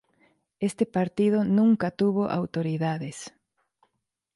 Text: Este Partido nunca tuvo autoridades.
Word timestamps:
Este 0.59 0.87
Partido 0.87 1.43
nunca 1.43 1.91
tuvo 1.91 2.27
autoridades. 2.31 3.35